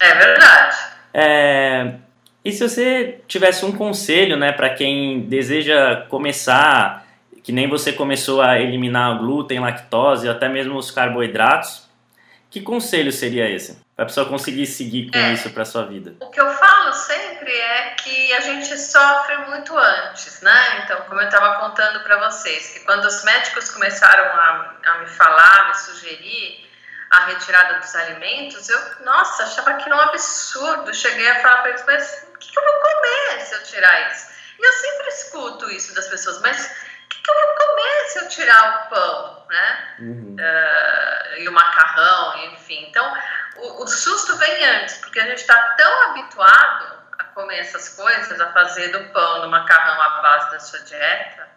É 0.00 0.14
verdade. 0.14 0.76
É, 1.14 1.92
e 2.44 2.50
se 2.50 2.68
você 2.68 3.20
tivesse 3.28 3.64
um 3.64 3.70
conselho, 3.70 4.36
né, 4.36 4.50
para 4.50 4.68
quem 4.68 5.20
deseja 5.20 6.04
começar, 6.08 7.06
que 7.44 7.52
nem 7.52 7.68
você 7.68 7.92
começou 7.92 8.42
a 8.42 8.58
eliminar 8.58 9.14
o 9.14 9.18
glúten, 9.20 9.60
lactose, 9.60 10.28
até 10.28 10.48
mesmo 10.48 10.76
os 10.76 10.90
carboidratos, 10.90 11.88
que 12.50 12.60
conselho 12.60 13.12
seria 13.12 13.48
esse? 13.48 13.83
Para 13.94 14.04
a 14.04 14.08
pessoa 14.08 14.28
conseguir 14.28 14.66
seguir 14.66 15.10
com 15.10 15.16
é, 15.16 15.32
isso 15.32 15.50
para 15.50 15.64
sua 15.64 15.86
vida. 15.86 16.16
O 16.20 16.28
que 16.28 16.40
eu 16.40 16.50
falo 16.50 16.92
sempre 16.92 17.52
é 17.52 17.90
que 17.90 18.32
a 18.34 18.40
gente 18.40 18.76
sofre 18.76 19.36
muito 19.48 19.76
antes, 19.76 20.40
né? 20.40 20.82
Então, 20.82 21.00
como 21.02 21.20
eu 21.20 21.26
estava 21.26 21.60
contando 21.60 22.00
para 22.00 22.16
vocês, 22.28 22.70
que 22.70 22.80
quando 22.80 23.04
os 23.04 23.22
médicos 23.22 23.70
começaram 23.70 24.24
a, 24.24 24.74
a 24.84 24.98
me 24.98 25.06
falar, 25.06 25.68
me 25.68 25.74
sugerir, 25.76 26.64
a 27.10 27.26
retirada 27.26 27.78
dos 27.78 27.94
alimentos, 27.94 28.68
eu, 28.68 29.04
nossa, 29.04 29.44
achava 29.44 29.74
que 29.74 29.84
era 29.88 29.96
um 29.96 30.00
absurdo. 30.00 30.92
Cheguei 30.92 31.28
a 31.30 31.40
falar 31.40 31.58
para 31.58 31.70
eles, 31.70 31.84
mas 31.86 32.26
o 32.34 32.38
que, 32.38 32.50
que 32.50 32.58
eu 32.58 32.64
vou 32.64 32.80
comer 32.80 33.40
se 33.44 33.54
eu 33.54 33.62
tirar 33.62 34.10
isso? 34.10 34.26
E 34.58 34.66
eu 34.66 34.72
sempre 34.72 35.08
escuto 35.08 35.70
isso 35.70 35.94
das 35.94 36.08
pessoas, 36.08 36.40
mas 36.40 36.66
o 36.66 37.08
que, 37.08 37.22
que 37.22 37.30
eu 37.30 37.34
vou 37.34 37.54
comer 37.54 38.04
se 38.08 38.18
eu 38.18 38.28
tirar 38.28 38.86
o 38.86 38.88
pão, 38.88 39.46
né? 39.48 39.94
Uhum. 40.00 40.36
Uh, 40.36 41.38
e 41.38 41.48
o 41.48 41.52
macarrão, 41.52 42.52
enfim. 42.52 42.86
Então, 42.88 43.16
o, 43.56 43.82
o 43.82 43.86
susto 43.86 44.36
vem 44.36 44.64
antes, 44.64 44.96
porque 44.98 45.20
a 45.20 45.26
gente 45.26 45.40
está 45.40 45.74
tão 45.76 46.10
habituado 46.10 46.98
a 47.18 47.24
comer 47.24 47.58
essas 47.60 47.90
coisas, 47.90 48.40
a 48.40 48.52
fazer 48.52 48.88
do 48.88 49.12
pão, 49.12 49.42
do 49.42 49.50
macarrão 49.50 50.00
a 50.00 50.08
base 50.22 50.50
da 50.50 50.60
sua 50.60 50.80
dieta, 50.80 51.54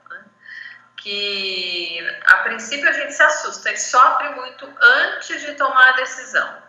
que 0.98 2.00
a 2.26 2.38
princípio 2.38 2.90
a 2.90 2.92
gente 2.92 3.14
se 3.14 3.24
assusta 3.24 3.72
e 3.72 3.78
sofre 3.78 4.30
muito 4.30 4.68
antes 4.82 5.42
de 5.42 5.54
tomar 5.54 5.90
a 5.90 5.92
decisão. 5.94 6.68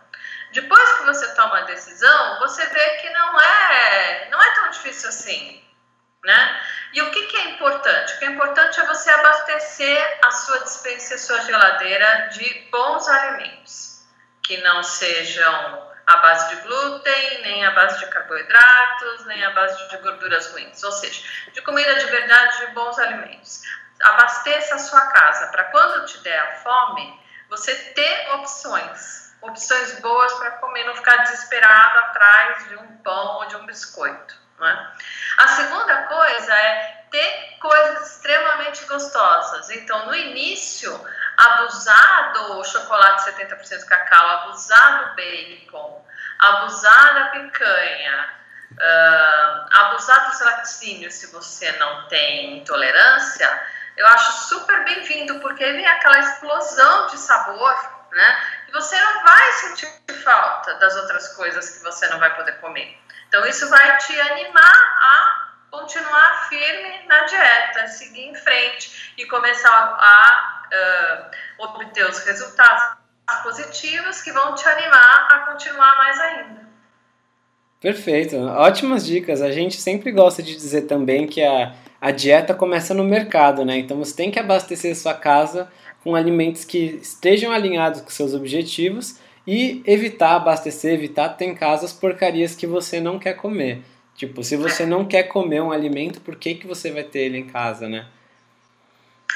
Depois 0.53 0.91
que 0.93 1.05
você 1.05 1.33
toma 1.35 1.59
a 1.59 1.63
decisão, 1.63 2.39
você 2.39 2.65
vê 2.67 2.89
que 2.97 3.09
não 3.09 3.39
é, 3.39 4.29
não 4.31 4.41
é 4.41 4.55
tão 4.55 4.69
difícil 4.71 5.09
assim. 5.09 5.63
Né? 6.23 6.61
E 6.93 7.01
o 7.01 7.11
que, 7.11 7.27
que, 7.27 7.37
é 7.37 7.49
importante? 7.51 8.13
O 8.13 8.19
que 8.19 8.25
é 8.25 8.29
importante 8.29 8.79
é 8.79 8.85
você 8.85 9.09
abastecer 9.09 10.19
a 10.23 10.31
sua 10.31 10.59
dispensa 10.59 11.13
e 11.13 11.15
a 11.15 11.19
sua 11.19 11.41
geladeira 11.41 12.29
de 12.33 12.67
bons 12.71 13.07
alimentos, 13.07 13.88
que 14.43 14.57
não 14.57 14.83
sejam 14.83 15.89
à 16.07 16.17
base 16.17 16.55
de 16.55 16.61
glúten, 16.61 17.41
nem 17.41 17.65
à 17.65 17.71
base 17.71 17.99
de 17.99 18.07
carboidratos, 18.07 19.25
nem 19.25 19.43
à 19.45 19.51
base 19.51 19.89
de 19.89 19.97
gorduras 19.97 20.51
ruins, 20.51 20.81
ou 20.83 20.91
seja, 20.91 21.23
de 21.53 21.61
comida 21.61 21.95
de 21.95 22.05
verdade, 22.05 22.65
de 22.65 22.67
bons 22.73 22.97
alimentos. 22.97 23.61
Abasteça 24.01 24.75
a 24.75 24.79
sua 24.79 25.01
casa 25.07 25.47
para 25.47 25.65
quando 25.65 26.05
te 26.05 26.17
der 26.19 26.39
a 26.39 26.55
fome, 26.57 27.21
você 27.49 27.75
ter 27.75 28.33
opções, 28.33 29.35
opções 29.41 29.99
boas 29.99 30.33
para 30.33 30.51
comer, 30.51 30.83
não 30.85 30.95
ficar 30.95 31.17
desesperado 31.17 31.99
atrás 31.99 32.69
de 32.69 32.75
um 32.77 32.97
pão 32.97 33.37
ou 33.37 33.45
de 33.45 33.55
um 33.57 33.65
biscoito. 33.65 34.35
É? 34.61 34.87
A 35.37 35.47
segunda 35.47 36.03
coisa 36.03 36.53
é 36.53 37.05
ter 37.11 37.57
coisas 37.61 38.15
extremamente 38.15 38.83
gostosas. 38.85 39.69
Então, 39.69 40.05
no 40.07 40.15
início, 40.15 40.91
abusar 41.39 42.33
do 42.33 42.63
chocolate 42.65 43.31
70% 43.31 43.85
cacau, 43.85 44.29
abusar 44.29 45.09
do 45.09 45.15
bacon, 45.15 46.05
abusar 46.37 47.13
da 47.13 47.25
picanha, 47.27 48.29
uh, 48.71 49.77
abusar 49.79 50.29
dos 50.29 50.39
laticínios 50.41 51.13
se 51.13 51.27
você 51.31 51.71
não 51.73 52.07
tem 52.09 52.57
intolerância, 52.57 53.47
eu 53.95 54.07
acho 54.07 54.47
super 54.47 54.83
bem-vindo, 54.83 55.39
porque 55.39 55.63
vem 55.63 55.85
aquela 55.87 56.19
explosão 56.19 57.07
de 57.07 57.17
sabor, 57.17 58.07
né? 58.11 58.43
E 58.67 58.71
você 58.71 58.99
não 58.99 59.23
vai 59.23 59.51
sentir 59.53 59.87
falta 60.23 60.73
das 60.75 60.95
outras 60.95 61.33
coisas 61.35 61.69
que 61.69 61.83
você 61.83 62.07
não 62.07 62.19
vai 62.19 62.33
poder 62.35 62.53
comer. 62.59 62.97
Então, 63.27 63.45
isso 63.45 63.69
vai 63.69 63.97
te 63.97 64.19
animar 64.21 64.97
a 65.01 65.49
continuar 65.71 66.47
firme 66.49 67.07
na 67.07 67.23
dieta, 67.23 67.87
seguir 67.87 68.27
em 68.27 68.35
frente 68.35 69.13
e 69.17 69.25
começar 69.25 69.69
a 69.69 70.58
uh, 70.73 71.63
obter 71.63 72.05
os 72.09 72.19
resultados 72.19 72.99
positivos 73.43 74.21
que 74.21 74.31
vão 74.31 74.55
te 74.55 74.67
animar 74.67 75.27
a 75.31 75.39
continuar 75.51 75.95
mais 75.97 76.19
ainda. 76.19 76.69
Perfeito, 77.79 78.35
ótimas 78.35 79.05
dicas. 79.05 79.41
A 79.41 79.51
gente 79.51 79.79
sempre 79.79 80.11
gosta 80.11 80.43
de 80.43 80.55
dizer 80.55 80.81
também 80.81 81.27
que 81.27 81.41
a, 81.41 81.73
a 82.01 82.11
dieta 82.11 82.53
começa 82.53 82.93
no 82.93 83.03
mercado, 83.03 83.63
né? 83.63 83.77
Então 83.77 83.97
você 83.97 84.15
tem 84.15 84.31
que 84.31 84.39
abastecer 84.39 84.95
sua 84.95 85.13
casa 85.13 85.71
com 86.03 86.15
alimentos 86.15 86.65
que 86.65 86.99
estejam 87.01 87.51
alinhados 87.51 88.01
com 88.01 88.09
seus 88.09 88.33
objetivos 88.33 89.17
e 89.47 89.81
evitar 89.85 90.35
abastecer, 90.35 90.93
evitar 90.93 91.29
ter 91.29 91.45
em 91.45 91.55
casa 91.55 91.85
as 91.85 91.93
porcarias 91.93 92.55
que 92.55 92.67
você 92.67 92.99
não 92.99 93.17
quer 93.17 93.33
comer. 93.33 93.81
Tipo, 94.15 94.43
se 94.43 94.57
você 94.57 94.85
não 94.85 95.05
quer 95.05 95.23
comer 95.23 95.61
um 95.61 95.71
alimento, 95.71 96.19
por 96.19 96.35
que, 96.35 96.55
que 96.55 96.67
você 96.67 96.91
vai 96.91 97.03
ter 97.03 97.19
ele 97.19 97.37
em 97.37 97.47
casa, 97.47 97.87
né? 97.87 98.05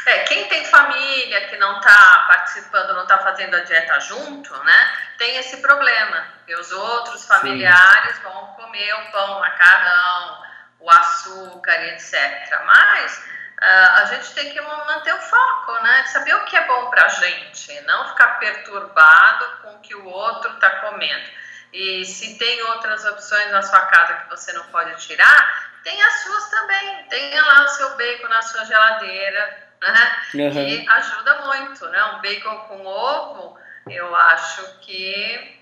É, 0.05 0.19
quem 0.23 0.47
tem 0.49 0.65
família 0.65 1.47
que 1.47 1.57
não 1.57 1.77
está 1.77 2.25
participando, 2.27 2.93
não 2.93 3.03
está 3.03 3.19
fazendo 3.19 3.55
a 3.55 3.61
dieta 3.61 3.99
junto, 4.01 4.63
né, 4.63 4.97
tem 5.17 5.37
esse 5.37 5.57
problema. 5.57 6.27
E 6.47 6.55
os 6.55 6.71
outros 6.71 7.25
familiares 7.25 8.15
Sim. 8.15 8.23
vão 8.23 8.47
comer 8.55 8.93
o 8.95 9.11
pão, 9.11 9.37
o 9.37 9.39
macarrão, 9.39 10.43
o 10.79 10.89
açúcar, 10.89 11.81
etc. 11.85 12.61
Mas 12.65 13.17
uh, 13.17 14.01
a 14.01 14.05
gente 14.05 14.33
tem 14.33 14.51
que 14.51 14.59
manter 14.59 15.13
o 15.13 15.21
foco, 15.21 15.71
né, 15.83 16.03
saber 16.07 16.35
o 16.35 16.45
que 16.45 16.57
é 16.57 16.67
bom 16.67 16.89
para 16.89 17.05
a 17.05 17.09
gente, 17.09 17.81
não 17.81 18.09
ficar 18.09 18.39
perturbado 18.39 19.57
com 19.61 19.75
o 19.75 19.79
que 19.79 19.95
o 19.95 20.05
outro 20.05 20.51
está 20.53 20.69
comendo. 20.81 21.29
E 21.71 22.05
se 22.05 22.37
tem 22.37 22.61
outras 22.63 23.03
opções 23.05 23.51
na 23.51 23.61
sua 23.61 23.81
casa 23.87 24.13
que 24.15 24.29
você 24.29 24.53
não 24.53 24.63
pode 24.65 24.95
tirar, 24.97 25.71
tem 25.83 26.01
as 26.01 26.13
suas 26.21 26.49
também. 26.49 27.05
Tenha 27.09 27.43
lá 27.43 27.63
o 27.63 27.67
seu 27.69 27.97
bacon 27.97 28.27
na 28.27 28.41
sua 28.41 28.63
geladeira, 28.65 29.72
né? 29.91 30.11
Uhum. 30.35 30.67
E 30.67 30.89
ajuda 30.89 31.41
muito, 31.45 31.87
né? 31.89 32.03
Um 32.05 32.21
bacon 32.21 32.55
com 32.67 32.85
ovo, 32.85 33.57
eu 33.89 34.15
acho 34.15 34.79
que 34.79 35.59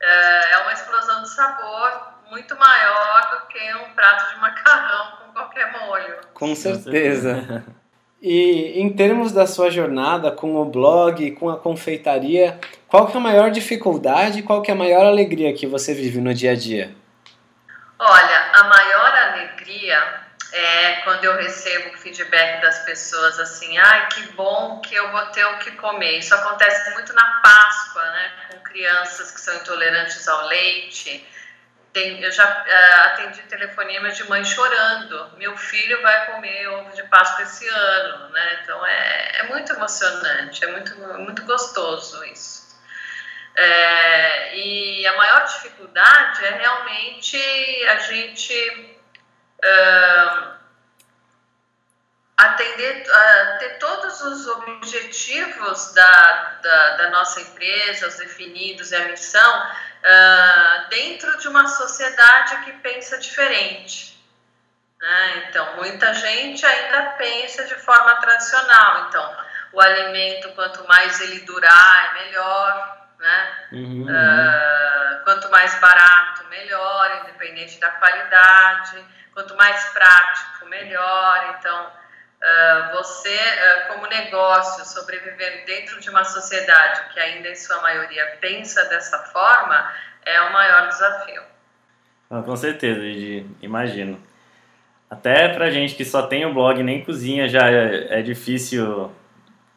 é, 0.00 0.52
é 0.52 0.58
uma 0.58 0.72
explosão 0.72 1.22
de 1.22 1.30
sabor 1.30 2.12
muito 2.30 2.56
maior 2.56 3.30
do 3.30 3.46
que 3.48 3.74
um 3.74 3.94
prato 3.94 4.34
de 4.34 4.40
macarrão 4.40 5.16
com 5.18 5.32
qualquer 5.32 5.72
molho. 5.72 6.16
Com 6.34 6.54
certeza. 6.54 7.64
E 8.24 8.80
em 8.80 8.88
termos 8.88 9.32
da 9.32 9.48
sua 9.48 9.68
jornada 9.68 10.30
com 10.30 10.54
o 10.54 10.64
blog, 10.64 11.32
com 11.32 11.50
a 11.50 11.56
confeitaria, 11.56 12.56
qual 12.86 13.08
que 13.08 13.16
é 13.16 13.16
a 13.16 13.20
maior 13.20 13.50
dificuldade 13.50 14.38
e 14.38 14.42
qual 14.44 14.62
que 14.62 14.70
é 14.70 14.74
a 14.74 14.76
maior 14.76 15.04
alegria 15.04 15.52
que 15.52 15.66
você 15.66 15.92
vive 15.92 16.20
no 16.20 16.32
dia 16.32 16.52
a 16.52 16.54
dia? 16.54 16.94
Olha, 17.98 18.50
a 18.54 18.62
maior 18.62 19.14
alegria 19.28 20.21
é 20.52 21.00
quando 21.04 21.24
eu 21.24 21.36
recebo 21.36 21.96
feedback 21.98 22.60
das 22.60 22.80
pessoas 22.80 23.38
assim, 23.38 23.76
ai, 23.78 24.08
que 24.08 24.22
bom 24.32 24.80
que 24.80 24.94
eu 24.94 25.10
vou 25.10 25.26
ter 25.26 25.44
o 25.44 25.58
que 25.58 25.70
comer. 25.72 26.18
Isso 26.18 26.34
acontece 26.34 26.92
muito 26.92 27.12
na 27.14 27.40
Páscoa, 27.40 28.04
né, 28.04 28.32
com 28.50 28.58
crianças 28.60 29.30
que 29.30 29.40
são 29.40 29.54
intolerantes 29.56 30.28
ao 30.28 30.46
leite. 30.46 31.26
Tem, 31.92 32.22
eu 32.22 32.32
já 32.32 32.44
uh, 32.46 33.06
atendi 33.08 33.42
telefonemas 33.42 34.16
de 34.16 34.26
mãe 34.28 34.42
chorando, 34.44 35.36
meu 35.36 35.54
filho 35.56 36.00
vai 36.00 36.26
comer 36.26 36.68
ovo 36.68 36.90
de 36.94 37.02
Páscoa 37.04 37.42
esse 37.42 37.68
ano, 37.68 38.30
né? 38.30 38.60
Então 38.62 38.86
é, 38.86 39.40
é 39.40 39.42
muito 39.44 39.72
emocionante, 39.74 40.64
é 40.64 40.68
muito, 40.68 40.96
muito 41.18 41.42
gostoso 41.42 42.24
isso. 42.24 42.62
É, 43.54 44.56
e 44.56 45.06
a 45.06 45.16
maior 45.18 45.44
dificuldade 45.44 46.42
é 46.46 46.50
realmente 46.56 47.36
a 47.88 47.96
gente 47.96 48.91
uh, 49.64 50.52
atender, 52.36 53.06
uh, 53.06 53.58
ter 53.58 53.78
todos 53.78 54.20
os 54.22 54.46
objetivos 54.48 55.92
da, 55.94 56.58
da, 56.62 56.96
da, 56.96 57.10
nossa 57.10 57.40
empresa, 57.40 58.08
os 58.08 58.16
definidos 58.16 58.90
e 58.90 58.96
a 58.96 59.08
missão, 59.08 59.66
uh, 59.66 60.88
dentro 60.88 61.38
de 61.38 61.48
uma 61.48 61.66
sociedade 61.68 62.64
que 62.64 62.72
pensa 62.74 63.18
diferente. 63.18 64.12
Né? 65.00 65.46
Então, 65.48 65.76
muita 65.76 66.14
gente 66.14 66.64
ainda 66.64 67.02
pensa 67.18 67.64
de 67.64 67.74
forma 67.74 68.16
tradicional. 68.16 69.08
Então, 69.08 69.36
o 69.72 69.80
alimento, 69.80 70.52
quanto 70.54 70.86
mais 70.86 71.20
ele 71.20 71.40
durar, 71.40 72.10
é 72.10 72.24
melhor. 72.24 73.02
Né? 73.18 73.66
Uhum. 73.72 74.06
Uh, 74.08 75.24
quanto 75.24 75.50
mais 75.50 75.74
barato, 75.80 76.31
melhor, 76.52 77.22
independente 77.22 77.80
da 77.80 77.90
qualidade 77.90 79.04
quanto 79.34 79.56
mais 79.56 79.84
prático, 79.92 80.66
melhor. 80.66 81.56
Então, 81.58 81.86
uh, 81.86 82.96
você, 82.96 83.34
uh, 83.34 83.92
como 83.92 84.06
negócio, 84.06 84.84
sobrevivendo 84.84 85.64
dentro 85.66 86.00
de 86.00 86.10
uma 86.10 86.24
sociedade 86.24 87.12
que 87.12 87.20
ainda 87.20 87.48
em 87.48 87.56
sua 87.56 87.80
maioria 87.80 88.36
pensa 88.40 88.84
dessa 88.84 89.18
forma, 89.18 89.92
é 90.24 90.40
o 90.42 90.52
maior 90.52 90.88
desafio. 90.88 91.42
Ah, 92.30 92.42
com 92.42 92.56
certeza, 92.56 93.00
Gigi, 93.00 93.46
imagino. 93.60 94.22
Até 95.10 95.48
pra 95.48 95.70
gente 95.70 95.94
que 95.94 96.04
só 96.04 96.22
tem 96.22 96.46
o 96.46 96.54
blog 96.54 96.82
nem 96.82 97.04
cozinha 97.04 97.46
já 97.48 97.70
é, 97.70 98.20
é 98.20 98.22
difícil 98.22 99.12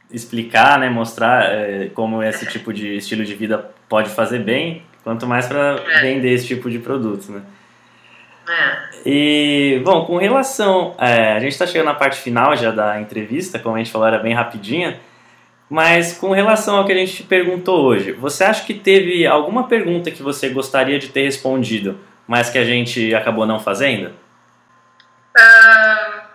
explicar, 0.09 0.79
né, 0.79 0.87
mostrar 0.87 1.51
é, 1.51 1.89
como 1.89 2.23
esse 2.23 2.45
tipo 2.45 2.71
de 2.71 2.95
estilo 2.95 3.25
de 3.25 3.33
vida 3.35 3.71
pode 3.89 4.09
fazer 4.09 4.39
bem, 4.39 4.85
quanto 5.05 5.27
mais 5.27 5.45
para 5.45 5.75
é. 5.87 6.01
vender 6.01 6.31
esse 6.33 6.47
tipo 6.47 6.67
de 6.67 6.79
produto, 6.79 7.31
né? 7.31 7.43
É. 8.49 8.85
E, 9.05 9.81
bom, 9.85 10.03
com 10.03 10.17
relação. 10.17 10.95
É, 10.97 11.33
a 11.33 11.39
gente 11.39 11.51
está 11.51 11.67
chegando 11.67 11.85
na 11.85 11.93
parte 11.93 12.19
final 12.19 12.57
já 12.57 12.71
da 12.71 12.99
entrevista, 12.99 13.59
como 13.59 13.75
a 13.75 13.77
gente 13.77 13.91
falou, 13.91 14.07
era 14.07 14.17
bem 14.17 14.33
rapidinha. 14.33 14.99
Mas 15.69 16.17
com 16.17 16.31
relação 16.31 16.77
ao 16.77 16.85
que 16.85 16.91
a 16.91 16.95
gente 16.95 17.17
te 17.17 17.23
perguntou 17.23 17.85
hoje, 17.85 18.13
você 18.13 18.43
acha 18.43 18.65
que 18.65 18.73
teve 18.73 19.27
alguma 19.27 19.67
pergunta 19.67 20.09
que 20.09 20.23
você 20.23 20.49
gostaria 20.49 20.97
de 20.97 21.09
ter 21.09 21.23
respondido, 21.23 21.99
mas 22.27 22.49
que 22.49 22.57
a 22.57 22.65
gente 22.65 23.13
acabou 23.13 23.45
não 23.45 23.59
fazendo? 23.59 24.09
Uh, 25.37 26.25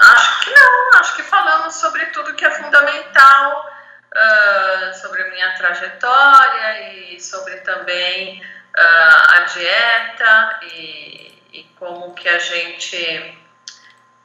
acho 0.00 0.44
que 0.44 0.50
não, 0.50 1.00
acho 1.00 1.16
que 1.16 1.22
falamos 1.22 1.74
sobre 1.74 2.06
tudo 2.06 2.34
que 2.34 2.44
é 2.44 2.50
fundamental, 2.50 3.69
uh, 4.14 4.94
sobre 4.94 5.22
a 5.22 5.30
minha 5.30 5.54
trajetória 5.56 6.92
e 6.92 7.20
sobre 7.20 7.56
também 7.58 8.42
uh, 8.42 9.34
a 9.34 9.40
dieta 9.40 10.60
e, 10.62 11.42
e, 11.52 11.64
como 11.78 12.14
que 12.14 12.28
a 12.28 12.38
gente 12.38 13.38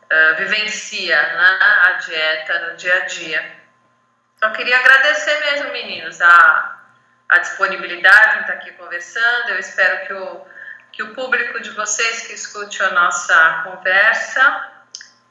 uh, 0.03 0.35
vivencia 0.37 1.15
né, 1.21 1.59
a 1.61 1.91
dieta 1.93 2.67
no 2.67 2.77
dia 2.77 2.95
a 2.95 3.05
dia. 3.05 3.55
Só 4.37 4.49
queria 4.51 4.77
agradecer 4.77 5.39
mesmo, 5.39 5.71
meninos, 5.71 6.21
a, 6.21 6.79
a 7.29 7.37
disponibilidade 7.39 8.37
em 8.37 8.41
estar 8.41 8.53
aqui 8.53 8.71
conversando. 8.73 9.49
Eu 9.49 9.59
espero 9.59 10.07
que 10.07 10.13
o, 10.13 10.45
que 10.91 11.03
o 11.03 11.13
público 11.13 11.59
de 11.61 11.71
vocês 11.71 12.27
que 12.27 12.33
escute 12.33 12.83
a 12.83 12.91
nossa 12.91 13.61
conversa 13.63 14.71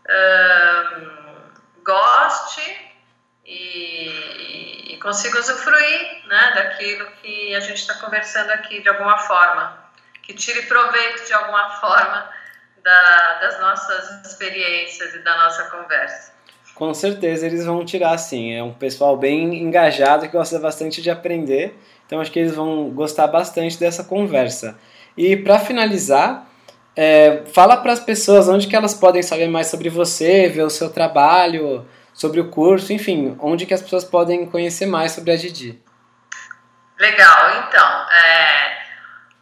uh, 0.06 1.52
goste 1.82 2.93
e, 3.44 4.94
e 4.94 4.98
consiga 4.98 5.38
usufruir 5.38 6.26
né, 6.26 6.52
daquilo 6.54 7.06
que 7.22 7.54
a 7.54 7.60
gente 7.60 7.78
está 7.78 7.94
conversando 7.94 8.50
aqui 8.50 8.80
de 8.80 8.88
alguma 8.88 9.18
forma, 9.18 9.78
que 10.22 10.32
tire 10.34 10.62
proveito 10.62 11.26
de 11.26 11.32
alguma 11.32 11.70
forma 11.80 12.30
da, 12.82 13.38
das 13.40 13.60
nossas 13.60 14.26
experiências 14.26 15.14
e 15.14 15.18
da 15.18 15.36
nossa 15.36 15.64
conversa. 15.64 16.34
Com 16.74 16.92
certeza 16.92 17.46
eles 17.46 17.64
vão 17.64 17.84
tirar 17.84 18.18
sim. 18.18 18.52
É 18.52 18.62
um 18.62 18.72
pessoal 18.72 19.16
bem 19.16 19.62
engajado 19.62 20.26
que 20.26 20.32
gosta 20.32 20.58
bastante 20.58 21.00
de 21.00 21.10
aprender. 21.10 21.78
Então 22.04 22.20
acho 22.20 22.32
que 22.32 22.38
eles 22.38 22.54
vão 22.54 22.90
gostar 22.90 23.28
bastante 23.28 23.78
dessa 23.78 24.02
conversa. 24.02 24.76
E 25.16 25.36
para 25.36 25.60
finalizar, 25.60 26.46
é, 26.96 27.42
fala 27.52 27.76
para 27.76 27.92
as 27.92 28.00
pessoas 28.00 28.48
onde 28.48 28.66
que 28.66 28.74
elas 28.74 28.92
podem 28.92 29.22
saber 29.22 29.48
mais 29.48 29.68
sobre 29.68 29.88
você, 29.88 30.48
ver 30.48 30.62
o 30.62 30.70
seu 30.70 30.90
trabalho, 30.90 31.86
sobre 32.14 32.40
o 32.40 32.48
curso, 32.48 32.92
enfim, 32.92 33.36
onde 33.40 33.66
que 33.66 33.74
as 33.74 33.82
pessoas 33.82 34.04
podem 34.04 34.46
conhecer 34.46 34.86
mais 34.86 35.12
sobre 35.12 35.32
a 35.32 35.36
Didi. 35.36 35.82
Legal, 36.96 37.50
então, 37.58 38.10
é, 38.10 38.84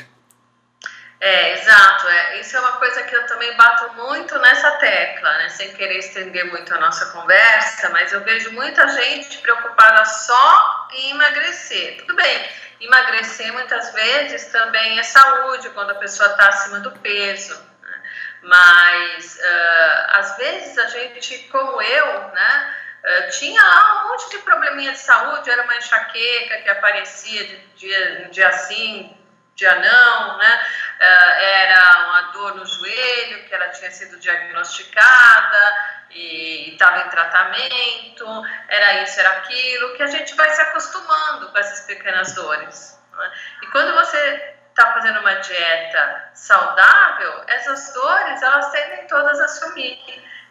É, 1.21 1.55
exato. 1.55 2.09
É. 2.09 2.41
Isso 2.41 2.57
é 2.57 2.61
uma 2.61 2.73
coisa 2.73 3.03
que 3.03 3.15
eu 3.15 3.27
também 3.27 3.55
bato 3.57 3.93
muito 3.95 4.39
nessa 4.39 4.71
tecla, 4.73 5.33
né? 5.39 5.49
Sem 5.49 5.73
querer 5.75 5.99
estender 5.99 6.47
muito 6.47 6.73
a 6.75 6.79
nossa 6.79 7.07
conversa, 7.07 7.89
mas 7.91 8.13
eu 8.13 8.23
vejo 8.23 8.53
muita 8.53 8.87
gente 8.89 9.39
preocupada 9.39 10.05
só 10.05 10.89
em 10.93 11.11
emagrecer. 11.11 11.99
Tudo 11.99 12.15
bem, 12.15 12.49
emagrecer 12.81 13.53
muitas 13.53 13.93
vezes 13.93 14.47
também 14.47 14.99
é 14.99 15.03
saúde 15.03 15.71
quando 15.71 15.91
a 15.91 15.97
pessoa 15.97 16.31
está 16.31 16.49
acima 16.49 16.81
do 16.81 16.93
peso. 16.93 17.61
Né? 17.83 18.03
Mas 18.43 19.37
uh, 19.37 20.11
às 20.19 20.37
vezes 20.37 20.79
a 20.79 20.87
gente, 20.87 21.39
como 21.51 21.83
eu, 21.83 22.29
né? 22.29 22.75
Uh, 22.99 23.31
tinha 23.31 23.63
lá 23.63 24.05
um 24.05 24.09
monte 24.09 24.31
de 24.31 24.39
probleminha 24.39 24.93
de 24.93 24.99
saúde, 24.99 25.49
era 25.49 25.63
uma 25.63 25.77
enxaqueca 25.77 26.63
que 26.63 26.69
aparecia 26.69 27.45
de 27.45 27.57
dia, 27.77 28.29
dia 28.31 28.53
sim, 28.53 29.17
dia 29.59 29.75
não, 29.75 30.39
né? 30.39 30.61
Uh, 30.99 31.31
era 31.41 32.07
uma 32.09 32.23
dor 32.33 32.55
no 32.57 32.67
joelho, 32.67 33.45
que 33.45 33.55
ela 33.55 33.69
tinha 33.69 33.91
sido 33.91 34.19
diagnosticada 34.19 35.99
e 36.11 36.73
estava 36.73 37.03
em 37.03 37.09
tratamento, 37.09 38.27
era 38.69 39.03
isso, 39.03 39.21
era 39.21 39.31
aquilo, 39.31 39.95
que 39.95 40.03
a 40.03 40.09
gente 40.09 40.35
vai 40.35 40.51
se 40.51 40.61
acostumando 40.61 41.51
com 41.51 41.59
essas 41.59 41.87
pequenas 41.87 42.35
dores. 42.35 42.99
Né? 43.17 43.33
E 43.63 43.67
quando 43.69 43.95
você 43.95 44.55
está 44.71 44.93
fazendo 44.93 45.21
uma 45.21 45.35
dieta 45.35 46.31
saudável, 46.35 47.45
essas 47.49 47.93
dores 47.93 48.43
elas 48.43 48.71
tendem 48.71 49.07
todas 49.07 49.39
a 49.41 49.49
sumir. 49.49 49.99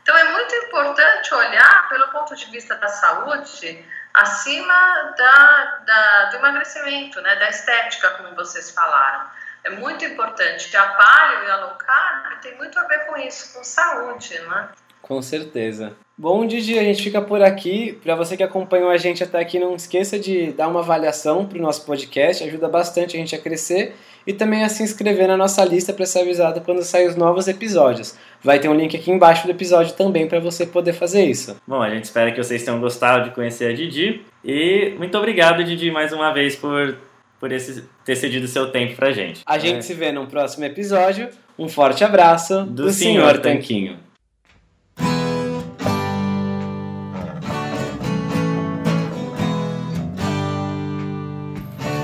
Então 0.01 0.17
é 0.17 0.23
muito 0.25 0.55
importante 0.55 1.33
olhar 1.33 1.89
pelo 1.89 2.07
ponto 2.10 2.36
de 2.36 2.45
vista 2.45 2.75
da 2.75 2.88
saúde 2.88 3.86
acima 4.13 5.13
da, 5.17 5.79
da, 5.86 6.25
do 6.25 6.38
emagrecimento, 6.38 7.21
né, 7.21 7.36
da 7.36 7.49
estética, 7.49 8.10
como 8.12 8.36
vocês 8.36 8.71
falaram. 8.71 9.29
É 9.67 9.71
muito 9.71 10.06
importante. 10.06 10.75
A 10.77 10.84
paleo 10.84 11.45
e 11.45 11.51
a 11.51 11.58
low 11.58 11.75
carb 11.77 12.41
tem 12.41 12.56
muito 12.56 12.80
a 12.80 12.88
ver 12.88 13.06
com 13.06 13.17
isso, 13.17 13.53
com 13.53 13.63
saúde, 13.63 14.39
né? 14.47 14.69
Com 15.01 15.21
certeza. 15.21 15.93
Bom, 16.17 16.45
Didi, 16.45 16.80
a 16.80 16.84
gente 16.84 17.03
fica 17.03 17.21
por 17.21 17.41
aqui. 17.41 17.99
Para 18.01 18.15
você 18.15 18.38
que 18.38 18.43
acompanhou 18.43 18.89
a 18.89 18.97
gente 18.97 19.23
até 19.23 19.39
aqui, 19.39 19.60
não 19.60 19.75
esqueça 19.75 20.17
de 20.17 20.53
dar 20.53 20.69
uma 20.69 20.80
avaliação 20.80 21.45
para 21.45 21.58
o 21.58 21.62
nosso 21.62 21.86
podcast, 21.86 22.43
ajuda 22.43 22.69
bastante 22.69 23.15
a 23.15 23.19
gente 23.19 23.36
a 23.36 23.39
crescer 23.39 23.93
e 24.25 24.34
também 24.34 24.63
a 24.63 24.69
se 24.69 24.84
inscrever 24.84 25.27
na 25.27 25.38
nossa 25.38 25.63
lista 25.65 25.93
para 25.93 26.06
ser 26.06 26.19
avisado 26.19 26.62
quando 26.62 26.82
sair 26.82 27.08
os 27.08 27.15
novos 27.15 27.47
episódios. 27.47 28.17
Vai 28.41 28.60
ter 28.60 28.69
um 28.69 28.73
link 28.73 28.95
aqui 28.95 29.12
embaixo 29.12 29.45
do 29.45 29.51
episódio 29.51 29.93
também 29.95 30.27
para 30.27 30.39
você 30.39 30.65
poder 30.65 30.93
fazer 30.93 31.25
isso. 31.25 31.56
Bom, 31.67 31.82
a 31.82 31.89
gente 31.89 32.06
espera 32.06 32.32
que 32.32 32.41
vocês 32.41 32.63
tenham 32.63 32.80
gostado 32.80 33.30
de 33.30 33.36
conhecer 33.36 33.71
a 33.71 33.73
Didi 33.73 34.25
e 34.43 34.95
muito 34.97 35.17
obrigado, 35.17 35.63
Didi, 35.63 35.91
mais 35.91 36.12
uma 36.12 36.34
vez 36.34 36.56
por, 36.56 36.97
por 37.39 37.52
esse, 37.52 37.84
ter 38.04 38.15
cedido 38.15 38.47
seu 38.47 38.71
tempo 38.71 38.95
para 38.95 39.12
gente. 39.12 39.41
A 39.45 39.58
gente 39.58 39.78
é. 39.78 39.82
se 39.82 39.93
vê 39.93 40.12
no 40.12 40.28
próximo 40.28 40.65
episódio. 40.65 41.30
Um 41.58 41.67
forte 41.67 42.04
abraço 42.04 42.63
do, 42.63 42.84
do 42.84 42.91
Senhor 42.91 43.39
Tanquinho. 43.39 43.97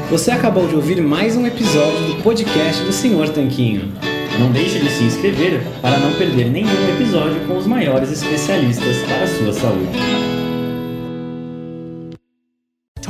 Você 0.09 0.29
acabou 0.29 0.67
de 0.67 0.75
ouvir 0.75 1.01
mais 1.01 1.35
um 1.35 1.47
episódio 1.47 2.13
do 2.13 2.21
podcast 2.21 2.83
do 2.83 2.93
Senhor 2.93 3.29
Tanquinho. 3.29 3.91
Não 4.39 4.51
deixe 4.51 4.79
de 4.79 4.89
se 4.89 5.03
inscrever 5.03 5.61
para 5.81 5.97
não 5.97 6.13
perder 6.13 6.51
nenhum 6.51 6.89
episódio 6.95 7.47
com 7.47 7.57
os 7.57 7.65
maiores 7.65 8.11
especialistas 8.11 8.97
para 9.07 9.23
a 9.23 9.27
sua 9.27 9.53
saúde. 9.53 10.42